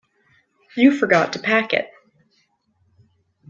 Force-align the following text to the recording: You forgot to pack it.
You 0.75 0.97
forgot 0.97 1.33
to 1.33 1.39
pack 1.39 1.73
it. 1.73 1.87